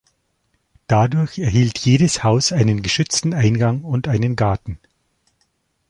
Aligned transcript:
Dadurch 0.87 1.37
erhielt 1.37 1.77
jedes 1.77 2.23
Haus 2.23 2.51
einen 2.51 2.81
geschützten 2.81 3.35
Eingang 3.35 3.83
und 3.83 4.07
einen 4.07 4.35
Garten. 4.35 4.79